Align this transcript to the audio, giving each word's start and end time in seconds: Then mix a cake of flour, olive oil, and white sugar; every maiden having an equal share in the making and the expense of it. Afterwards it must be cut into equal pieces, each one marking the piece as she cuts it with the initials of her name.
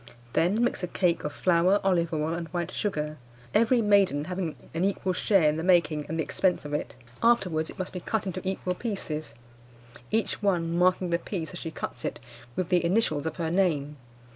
Then 0.33 0.63
mix 0.63 0.81
a 0.81 0.87
cake 0.87 1.23
of 1.23 1.31
flour, 1.31 1.79
olive 1.83 2.11
oil, 2.11 2.33
and 2.33 2.47
white 2.47 2.71
sugar; 2.71 3.19
every 3.53 3.83
maiden 3.83 4.23
having 4.25 4.55
an 4.73 4.83
equal 4.83 5.13
share 5.13 5.47
in 5.47 5.57
the 5.57 5.63
making 5.63 6.07
and 6.07 6.17
the 6.17 6.23
expense 6.23 6.65
of 6.65 6.73
it. 6.73 6.95
Afterwards 7.21 7.69
it 7.69 7.77
must 7.77 7.93
be 7.93 7.99
cut 7.99 8.25
into 8.25 8.41
equal 8.43 8.73
pieces, 8.73 9.35
each 10.09 10.41
one 10.41 10.75
marking 10.75 11.11
the 11.11 11.19
piece 11.19 11.53
as 11.53 11.59
she 11.59 11.69
cuts 11.69 12.03
it 12.03 12.19
with 12.55 12.69
the 12.69 12.83
initials 12.83 13.27
of 13.27 13.35
her 13.35 13.51
name. 13.51 13.97